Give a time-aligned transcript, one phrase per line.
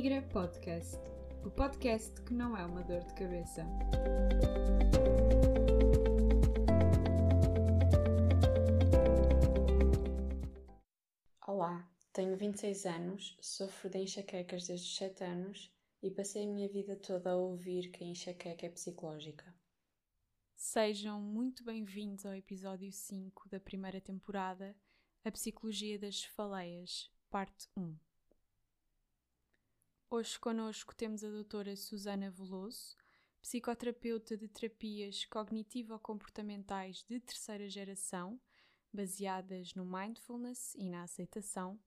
[0.00, 0.96] Migra Podcast,
[1.44, 3.66] o podcast que não é uma dor de cabeça.
[11.44, 16.68] Olá, tenho 26 anos, sofro de enxaquecas desde os 7 anos e passei a minha
[16.68, 19.52] vida toda a ouvir que a enxaqueca é psicológica.
[20.54, 24.76] Sejam muito bem-vindos ao episódio 5 da primeira temporada,
[25.24, 28.07] A Psicologia das Cefaleias, parte 1.
[30.10, 32.96] Hoje connosco temos a doutora Susana Veloso,
[33.42, 38.40] psicoterapeuta de terapias cognitivo-comportamentais de terceira geração,
[38.90, 41.78] baseadas no mindfulness e na aceitação,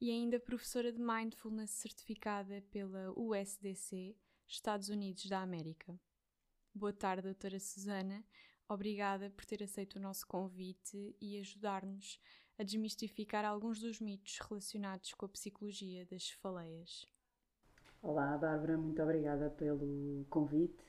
[0.00, 5.98] e ainda professora de mindfulness certificada pela USDC, Estados Unidos da América.
[6.72, 8.24] Boa tarde, doutora Susana.
[8.68, 12.20] Obrigada por ter aceito o nosso convite e ajudar-nos
[12.56, 17.12] a desmistificar alguns dos mitos relacionados com a psicologia das cefaleias.
[18.06, 20.84] Olá, Bárbara, muito obrigada pelo convite.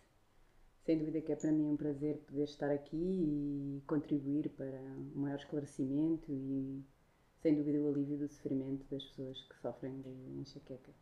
[0.84, 4.82] Sem dúvida que é para mim um prazer poder estar aqui e contribuir para
[5.16, 6.84] um maior esclarecimento e,
[7.42, 10.10] sem dúvida, o alívio do sofrimento das pessoas que sofrem de
[10.42, 10.94] enxaqueca.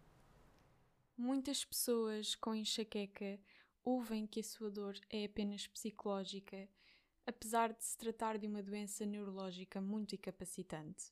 [1.17, 3.39] Muitas pessoas com enxaqueca
[3.83, 6.69] ouvem que a sua dor é apenas psicológica,
[7.25, 11.11] apesar de se tratar de uma doença neurológica muito incapacitante.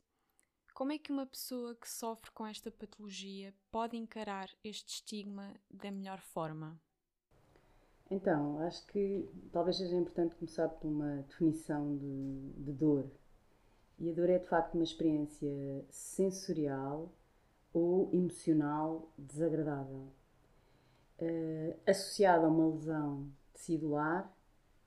[0.82, 5.92] Como é que uma pessoa que sofre com esta patologia pode encarar este estigma da
[5.92, 6.82] melhor forma?
[8.10, 13.06] Então, acho que talvez seja importante começar por uma definição de, de dor.
[14.00, 17.14] E a dor é de facto uma experiência sensorial
[17.72, 20.12] ou emocional desagradável,
[21.20, 24.36] uh, associada a uma lesão tecidular,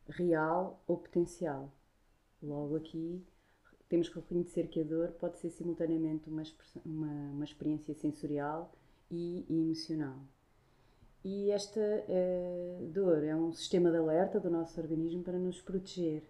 [0.09, 1.73] real ou potencial.
[2.43, 3.25] Logo aqui
[3.89, 6.43] temos que reconhecer que a dor pode ser simultaneamente uma,
[6.85, 8.73] uma, uma experiência sensorial
[9.11, 10.19] e, emocional.
[11.25, 16.23] E esta uh, dor é um sistema de alerta do nosso organismo para nos proteger,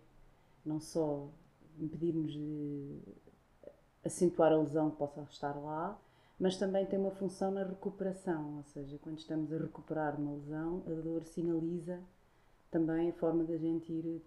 [0.64, 1.28] não só
[1.78, 3.00] impedir-nos de
[4.04, 6.00] acentuar a lesão que possa estar lá,
[6.38, 10.82] mas também tem uma função na recuperação, ou seja, quando estamos a recuperar uma lesão,
[10.86, 12.00] a dor sinaliza
[12.70, 14.22] também a forma da gente ir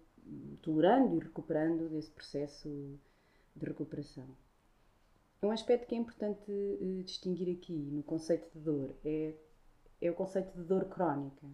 [0.62, 2.98] tolerando e recuperando desse processo
[3.58, 4.26] de recuperação.
[5.42, 9.34] Um aspecto que é importante uh, distinguir aqui no conceito de dor é,
[10.00, 11.46] é o conceito de dor crónica,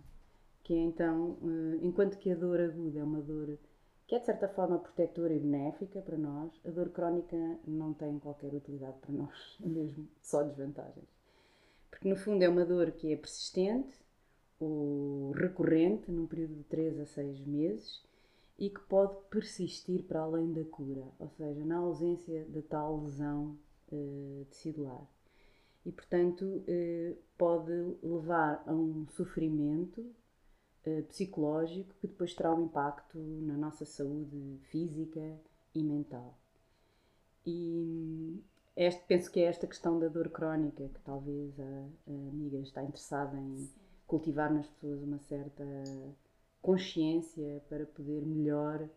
[0.62, 3.58] que é então, uh, enquanto que a dor aguda é uma dor
[4.06, 8.18] que é de certa forma protetora e benéfica para nós, a dor crónica não tem
[8.18, 11.08] qualquer utilidade para nós, mesmo só desvantagens.
[11.90, 13.94] Porque no fundo é uma dor que é persistente
[14.58, 18.02] ou recorrente num período de 3 a 6 meses
[18.58, 23.58] e que pode persistir para além da cura, ou seja, na ausência da tal lesão
[23.92, 25.06] uh, tecidular.
[25.84, 27.72] E, portanto, uh, pode
[28.02, 30.00] levar a um sofrimento
[30.86, 35.40] uh, psicológico que depois terá um impacto na nossa saúde física
[35.74, 36.38] e mental.
[37.44, 38.40] E
[38.76, 42.82] este, penso que é esta questão da dor crónica que talvez a, a amiga está
[42.82, 43.68] interessada em
[44.06, 45.64] cultivar nas pessoas uma certa
[46.64, 48.88] consciência para poder melhor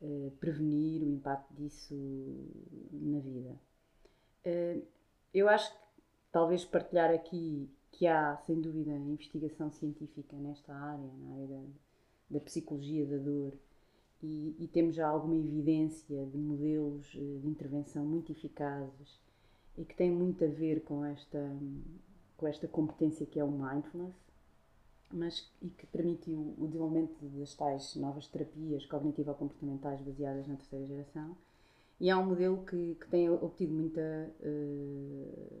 [0.00, 1.94] eh, prevenir o impacto disso
[2.90, 3.60] na vida.
[4.42, 4.78] Eh,
[5.34, 5.78] eu acho que
[6.32, 11.62] talvez partilhar aqui que há, sem dúvida, investigação científica nesta área, na área da,
[12.30, 13.52] da psicologia da dor,
[14.22, 19.20] e, e, temos já alguma evidência de modelos eh, de intervenção muito eficazes
[19.76, 21.54] e que têm muito a ver com esta,
[22.38, 24.29] com esta competência que é o mindfulness
[25.10, 31.36] mas e que permitiu o desenvolvimento das tais novas terapias cognitivo-comportamentais baseadas na terceira geração.
[32.00, 35.60] E é um modelo que, que tem obtido muita, uh,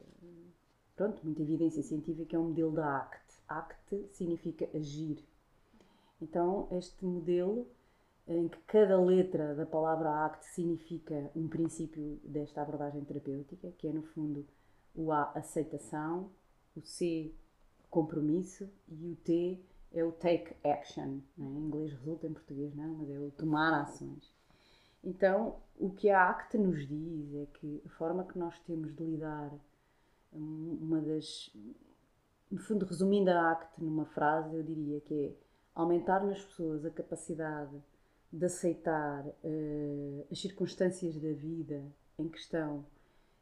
[0.96, 3.42] pronto, muita evidência científica, é um modelo da ACT.
[3.48, 5.22] ACT significa agir.
[6.22, 7.66] Então, este modelo,
[8.26, 13.92] em que cada letra da palavra ACT significa um princípio desta abordagem terapêutica, que é,
[13.92, 14.46] no fundo,
[14.94, 16.30] o A, aceitação,
[16.76, 17.34] o C,
[17.90, 19.60] compromisso e o T
[19.92, 21.20] é o take action.
[21.38, 21.42] É?
[21.42, 24.32] Em inglês resulta, em português não, mas é o tomar ações.
[25.02, 29.02] Então, o que a ACT nos diz é que a forma que nós temos de
[29.02, 29.50] lidar,
[30.32, 31.50] uma das.
[32.50, 35.32] No fundo, resumindo a ACT numa frase, eu diria que é
[35.74, 37.82] aumentar nas pessoas a capacidade
[38.32, 41.82] de aceitar uh, as circunstâncias da vida
[42.18, 42.84] em questão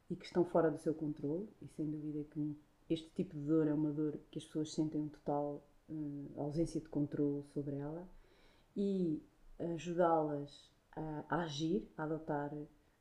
[0.09, 2.57] e que estão fora do seu controle, e sem dúvida que
[2.89, 6.81] este tipo de dor é uma dor que as pessoas sentem um total uh, ausência
[6.81, 8.09] de controle sobre ela
[8.77, 9.23] e
[9.59, 12.53] ajudá-las a, a, agir, a adotar,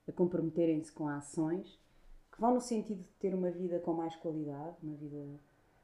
[0.08, 1.80] a comprometerem-se com ações
[2.32, 5.40] que vão no sentido de ter uma vida com mais qualidade, uma vida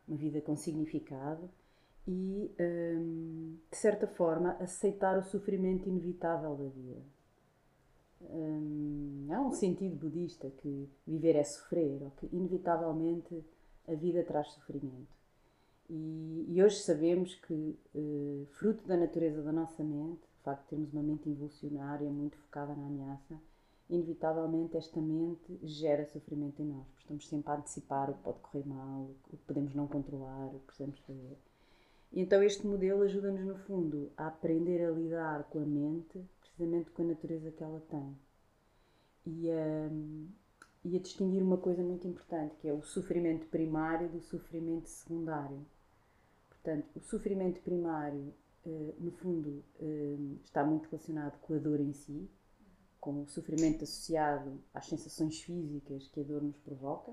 [0.07, 1.49] uma vida com significado
[2.07, 7.01] e, hum, de certa forma, aceitar o sofrimento inevitável da vida.
[8.21, 13.43] Hum, há um sentido budista que viver é sofrer, ou que inevitavelmente
[13.87, 15.13] a vida traz sofrimento.
[15.89, 20.69] E, e hoje sabemos que, uh, fruto da natureza da nossa mente, o facto de
[20.69, 23.39] termos uma mente involucionária muito focada na ameaça,
[23.89, 26.87] inevitavelmente esta mente gera sofrimento em nós.
[26.97, 30.59] Estamos sempre a antecipar o que pode correr mal, o que podemos não controlar, o
[30.59, 31.37] que precisamos fazer.
[32.11, 36.91] E então este modelo ajuda-nos, no fundo, a aprender a lidar com a mente, precisamente
[36.91, 38.17] com a natureza que ela tem.
[39.25, 39.89] E a,
[40.83, 45.65] e a distinguir uma coisa muito importante, que é o sofrimento primário do sofrimento secundário.
[46.49, 48.33] Portanto, o sofrimento primário,
[48.65, 52.29] eh, no fundo, eh, está muito relacionado com a dor em si,
[52.99, 57.11] com o sofrimento associado às sensações físicas que a dor nos provoca.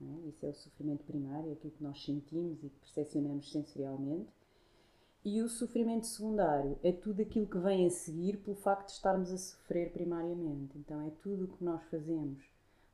[0.00, 0.28] É?
[0.28, 4.28] Isso é o sofrimento primário, é aquilo que nós sentimos e que percepcionamos sensorialmente.
[5.24, 9.30] E o sofrimento secundário é tudo aquilo que vem a seguir pelo facto de estarmos
[9.30, 10.76] a sofrer primariamente.
[10.76, 12.51] Então é tudo o que nós fazemos,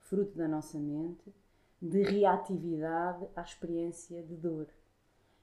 [0.08, 1.34] fruto da nossa mente,
[1.80, 4.66] de reatividade à experiência de dor.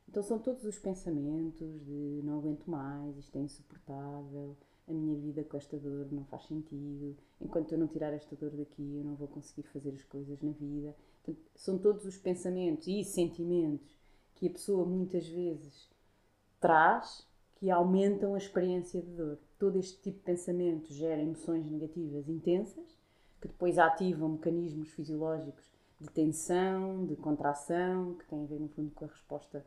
[0.10, 4.56] Então são todos os pensamentos de não aguento mais, isto é insuportável,
[4.88, 8.52] a minha vida com esta dor não faz sentido, enquanto eu não tirar esta dor
[8.52, 10.96] daqui eu não vou conseguir fazer as coisas na vida.
[11.56, 13.98] São todos os pensamentos e sentimentos
[14.36, 15.90] que a pessoa muitas vezes
[16.60, 19.40] traz que aumentam a experiência de dor.
[19.58, 22.95] Todo este tipo de pensamento gera emoções negativas intensas,
[23.46, 28.92] que depois ativam mecanismos fisiológicos de tensão, de contração, que têm a ver, no fundo,
[28.92, 29.64] com a resposta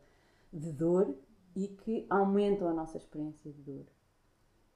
[0.51, 1.15] de dor
[1.55, 3.85] e que aumentam a nossa experiência de dor.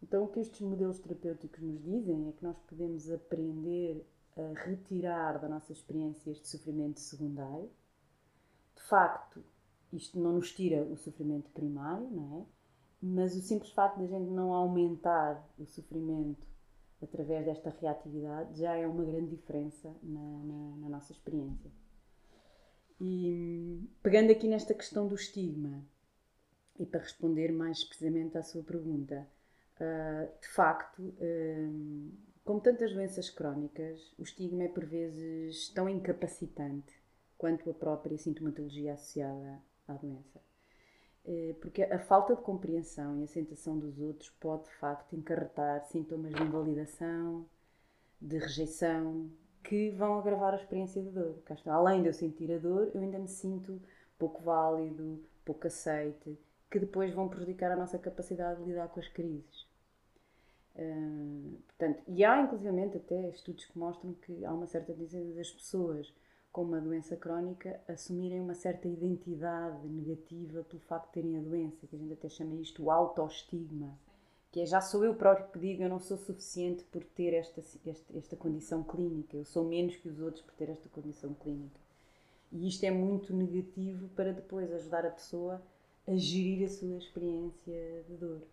[0.02, 4.06] Então, o que estes modelos terapêuticos nos dizem é que nós podemos aprender
[4.38, 7.70] a retirar da nossa experiência este sofrimento secundário.
[8.76, 9.44] De facto,
[9.92, 12.46] isto não nos tira o sofrimento primário, não é?
[13.02, 16.53] Mas o simples facto de a gente não aumentar o sofrimento
[17.04, 21.72] através desta reatividade já é uma grande diferença na, na, na nossa experiência.
[23.00, 25.84] E pegando aqui nesta questão do estigma,
[26.80, 29.28] e para responder mais precisamente à sua pergunta,
[29.80, 32.12] uh, de facto, uh,
[32.44, 36.94] como tantas doenças crónicas, o estigma é por vezes tão incapacitante
[37.38, 40.42] quanto a própria sintomatologia associada à doença.
[41.26, 46.34] Uh, porque a falta de compreensão e aceitação dos outros pode, de facto, encarretar sintomas
[46.34, 47.46] de invalidação,
[48.20, 49.30] de rejeição,
[49.64, 51.42] que vão agravar a experiência de dor.
[51.66, 53.82] Além de eu sentir a dor, eu ainda me sinto
[54.20, 56.38] pouco válido, pouco aceite,
[56.70, 59.68] que depois vão prejudicar a nossa capacidade de lidar com as crises.
[60.76, 65.52] Uh, portanto, e há inclusivamente até estudos que mostram que há uma certa tendência das
[65.52, 66.12] pessoas
[66.54, 71.86] com uma doença crónica assumirem uma certa identidade negativa pelo facto de terem a doença,
[71.86, 73.98] que a gente até chama isto o autoestigma
[74.54, 77.60] que é já sou eu próprio que digo eu não sou suficiente por ter esta,
[77.88, 81.80] esta, esta condição clínica, eu sou menos que os outros por ter esta condição clínica.
[82.52, 85.60] E isto é muito negativo para depois ajudar a pessoa
[86.08, 88.44] a gerir a sua experiência de dor.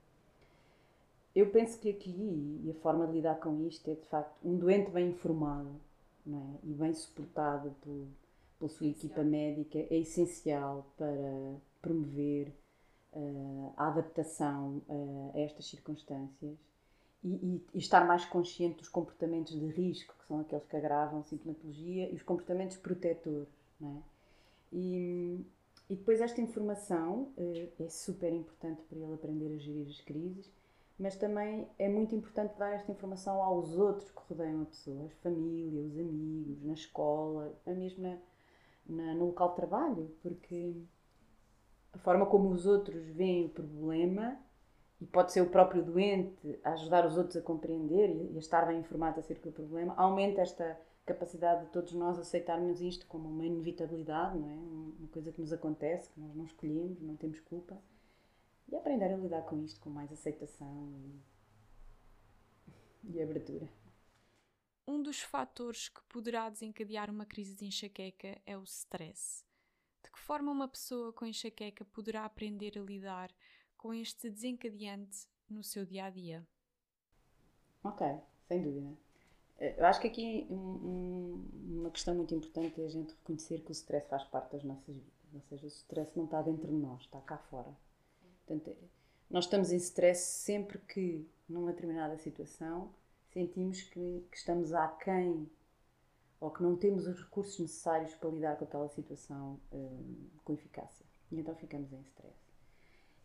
[1.36, 4.56] Eu penso que aqui, e a forma de lidar com isto é de facto um
[4.56, 5.68] doente bem informado
[6.38, 6.66] é?
[6.68, 8.06] e bem suportado por,
[8.58, 12.52] pela sua equipa médica é essencial para promover
[13.12, 16.58] uh, a adaptação uh, a estas circunstâncias
[17.22, 21.20] e, e, e, estar mais consciente dos comportamentos de risco, que são aqueles que agravam
[21.20, 23.48] a sintomatologia, e os comportamentos protetores.
[23.82, 24.02] É?
[24.72, 25.46] E,
[25.88, 30.50] e, depois esta informação uh, é super importante para ele aprender a gerir as crises,
[31.00, 35.14] mas também é muito importante dar esta informação aos outros que rodeiam a pessoa, as
[35.14, 38.18] famílias, os amigos, na escola, mesmo na,
[38.86, 40.76] na, no local de trabalho, porque
[41.94, 44.38] a forma como os outros veem o problema
[45.00, 48.66] e pode ser o próprio doente a ajudar os outros a compreender e a estar
[48.66, 53.46] bem informado acerca do problema, aumenta esta capacidade de todos nós aceitarmos isto como uma
[53.46, 54.54] inevitabilidade, não é?
[54.98, 57.80] Uma coisa que nos acontece, que nós não escolhemos, não temos culpa.
[58.70, 60.92] E aprender a lidar com isto com mais aceitação
[63.04, 63.68] e, e abertura.
[64.86, 69.44] Um dos fatores que poderá desencadear uma crise de enxaqueca é o stress.
[70.02, 73.30] De que forma uma pessoa com enxaqueca poderá aprender a lidar
[73.76, 76.46] com este desencadeante no seu dia a dia?
[77.82, 78.06] Ok,
[78.46, 78.96] sem dúvida.
[79.58, 81.50] Eh, eu acho que aqui um, um,
[81.80, 84.94] uma questão muito importante é a gente reconhecer que o stress faz parte das nossas
[84.94, 85.34] vidas.
[85.34, 87.74] Ou seja, o stress não está dentro de nós, está cá fora.
[88.50, 88.76] Portanto,
[89.30, 92.92] nós estamos em stress sempre que, numa determinada situação,
[93.32, 95.48] sentimos que, que estamos aquém
[96.40, 101.06] ou que não temos os recursos necessários para lidar com aquela situação hum, com eficácia.
[101.30, 102.34] E então ficamos em stress.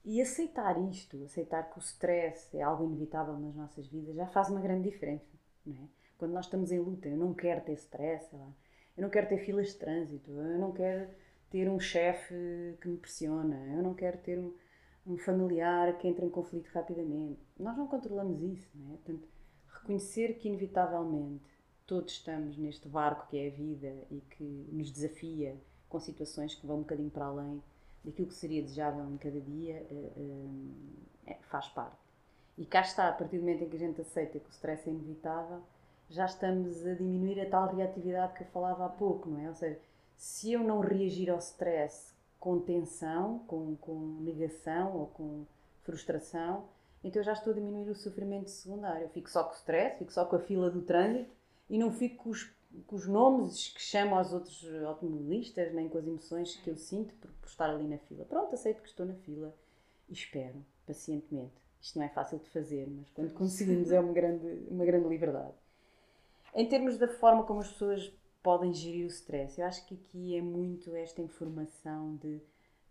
[0.03, 4.49] E aceitar isto, aceitar que o stress é algo inevitável nas nossas vidas, já faz
[4.49, 5.33] uma grande diferença.
[5.65, 5.87] Não é?
[6.19, 9.69] Quando nós estamos em luta, eu não quero ter stress, eu não quero ter filas
[9.69, 11.09] de trânsito, eu não quero
[11.49, 14.53] ter um chefe que me pressiona, eu não quero ter um,
[15.05, 17.39] um familiar que entra em conflito rapidamente.
[17.59, 18.97] Nós não controlamos isso, não é?
[18.97, 19.27] Portanto,
[19.67, 21.43] reconhecer que inevitavelmente
[21.85, 25.55] todos estamos neste barco que é a vida e que nos desafia
[25.87, 27.61] com situações que vão um bocadinho para além
[28.03, 31.97] daquilo que seria desejável em cada dia, eh, eh, é, faz parte.
[32.57, 34.87] E cá está, a partir do momento em que a gente aceita que o stress
[34.87, 35.61] é inevitável,
[36.09, 39.47] já estamos a diminuir a tal reatividade que eu falava há pouco, não é?
[39.47, 39.79] Ou seja,
[40.15, 45.45] se eu não reagir ao stress com tensão, com, com negação ou com
[45.83, 46.65] frustração,
[47.03, 49.03] então eu já estou a diminuir o sofrimento secundário.
[49.03, 51.29] Eu fico só com o stress, fico só com a fila do trânsito
[51.69, 52.51] e não fico com os,
[52.87, 57.13] com os nomes que chamo aos outros automobilistas, nem com as emoções que eu sinto
[57.15, 58.25] por, por estar ali na fila.
[58.25, 59.53] Pronto, aceito que estou na fila
[60.09, 61.53] e espero pacientemente.
[61.79, 65.53] Isto não é fácil de fazer, mas quando conseguimos é uma grande, uma grande liberdade.
[66.55, 68.11] Em termos da forma como as pessoas
[68.45, 72.39] podem gerir o stress, eu acho que aqui é muito esta informação de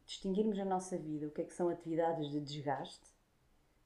[0.05, 3.07] distinguirmos na nossa vida o que é que são atividades de desgaste,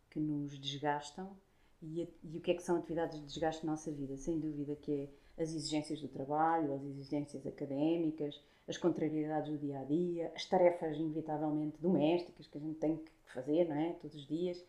[0.09, 1.37] que nos desgastam,
[1.83, 4.17] e, a, e o que é que são atividades de desgaste na nossa vida.
[4.17, 9.79] Sem dúvida que é as exigências do trabalho, as exigências académicas, as contrariedades do dia
[9.79, 13.93] a dia, as tarefas inevitavelmente domésticas que a gente tem que fazer, não é?
[13.93, 14.65] Todos os dias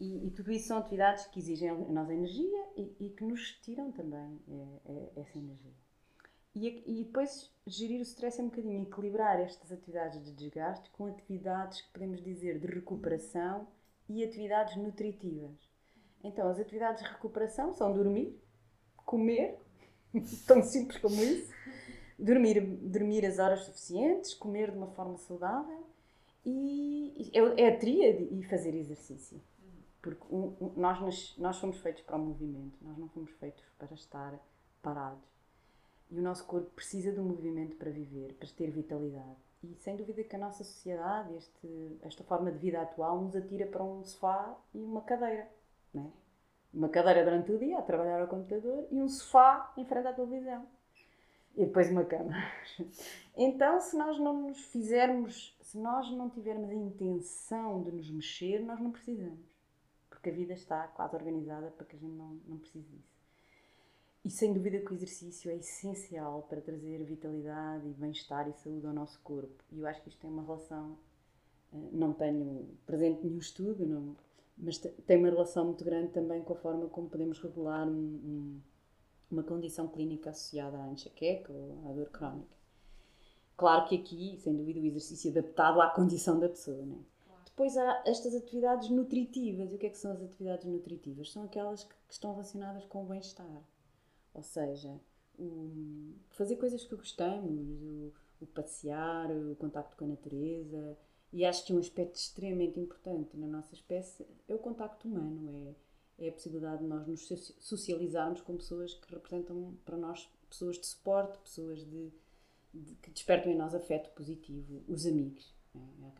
[0.00, 3.52] e, e, tudo isso são atividades que exigem a nossa energia e, e que nos
[3.62, 5.72] tiram também é, é, essa energia.
[6.54, 11.06] E, e, depois gerir o stress é um bocadinho equilibrar estas atividades de desgaste com
[11.06, 13.66] atividades que podemos dizer de recuperação
[14.08, 15.58] e atividades nutritivas.
[16.22, 18.38] Então, as atividades de recuperação são dormir,
[19.04, 19.58] comer,
[20.46, 21.52] tão simples como isso,
[22.18, 25.84] dormir, dormir as horas suficientes, comer de uma forma saudável
[26.46, 29.40] e é, a tríade e fazer exercício.
[30.00, 30.24] Porque
[30.76, 34.38] nós, nós fomos feitos para o movimento, nós não fomos feitos para estar
[34.82, 35.33] parados.
[36.10, 39.36] E o nosso corpo precisa do movimento para viver, para ter vitalidade.
[39.62, 43.66] E sem dúvida que a nossa sociedade, este, esta forma de vida atual, nos atira
[43.66, 45.48] para um sofá e uma cadeira.
[45.92, 46.10] Né?
[46.72, 50.12] Uma cadeira durante o dia a trabalhar ao computador e um sofá em frente à
[50.12, 50.66] televisão.
[51.56, 52.34] E depois uma cama.
[53.36, 58.60] Então, se nós não nos fizermos, se nós não tivermos a intenção de nos mexer,
[58.60, 59.54] nós não precisamos
[60.24, 63.23] porque a vida está quase organizada para que a gente não, não precise disso.
[64.24, 68.86] E sem dúvida que o exercício é essencial para trazer vitalidade e bem-estar e saúde
[68.86, 69.62] ao nosso corpo.
[69.70, 70.96] E eu acho que isto tem uma relação,
[71.74, 74.16] eh, não tenho presente nenhum estudo, não,
[74.56, 78.60] mas tem uma relação muito grande também com a forma como podemos regular um, um,
[79.30, 82.56] uma condição clínica associada à enxaqueca ou à dor crónica.
[83.58, 87.14] Claro que aqui, sem dúvida, o exercício adaptado à condição da pessoa, não é?
[87.44, 89.70] Depois há estas atividades nutritivas.
[89.70, 91.30] E o que é que são as atividades nutritivas?
[91.30, 93.62] São aquelas que, que estão relacionadas com o bem-estar.
[94.34, 95.00] Ou seja,
[95.38, 100.98] o, fazer coisas que gostamos, o, o passear, o contacto com a natureza.
[101.32, 105.74] E acho que um aspecto extremamente importante na nossa espécie é o contacto humano,
[106.18, 107.26] é, é a possibilidade de nós nos
[107.58, 112.12] socializarmos com pessoas que representam para nós pessoas de suporte, pessoas de,
[112.72, 115.52] de, que despertam em nós afeto positivo, os amigos.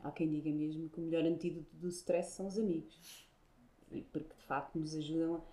[0.03, 3.29] Há quem diga mesmo que o melhor antídoto do stress são os amigos.
[4.11, 5.45] Porque de facto nos ajudam,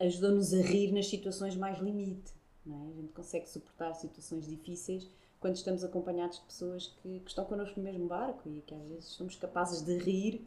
[0.00, 2.32] ajudam-nos a rir nas situações mais limite.
[2.66, 2.70] É?
[2.70, 5.08] A gente consegue suportar situações difíceis
[5.40, 8.82] quando estamos acompanhados de pessoas que, que, estão connosco no mesmo barco e que às
[8.88, 10.44] vezes somos capazes de rir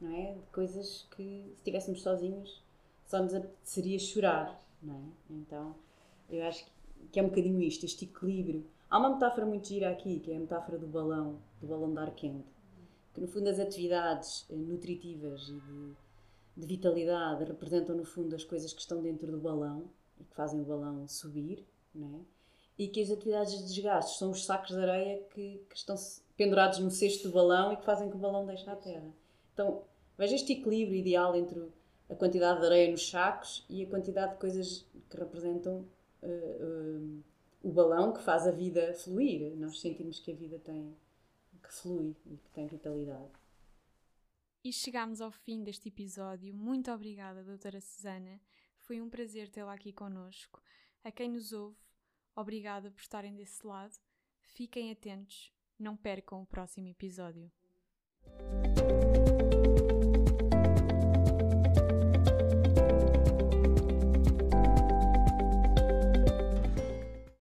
[0.00, 0.34] não é?
[0.34, 2.62] de coisas que se estivéssemos sozinhos
[3.06, 4.60] só nos apeteceria chorar.
[4.82, 5.34] Não é?
[5.34, 5.74] Então
[6.30, 6.64] eu acho
[7.10, 10.36] que é um bocadinho isto, este equilíbrio Há uma metáfora muito gira aqui, que é
[10.36, 12.46] a metáfora do balão, do balão de ar quente,
[13.12, 15.92] que no fundo as atividades eh, nutritivas e de,
[16.56, 20.60] de vitalidade representam no fundo as coisas que estão dentro do balão e que fazem
[20.60, 22.20] o balão subir, né?
[22.78, 25.94] e que as atividades de desgaste são os sacos de areia que, que, estão
[26.36, 29.08] pendurados no cesto do balão e que fazem que o balão deixe a terra.
[29.52, 29.82] Então,
[30.18, 31.68] veja este equilíbrio ideal entre
[32.10, 35.84] a quantidade de areia nos sacos e a quantidade de coisas que representam
[36.22, 37.22] uh, uh,
[37.62, 39.54] o balão que faz a vida fluir.
[39.56, 40.94] Nós sentimos que a vida tem
[41.62, 43.30] que flui e que tem vitalidade.
[44.64, 46.54] E chegamos ao fim deste episódio.
[46.54, 48.40] Muito obrigada, doutora Susana.
[48.78, 50.62] Foi um prazer tê-la aqui connosco.
[51.04, 51.76] A quem nos ouve,
[52.34, 53.94] obrigada por estarem desse lado.
[54.40, 57.52] Fiquem atentos, não percam o próximo episódio.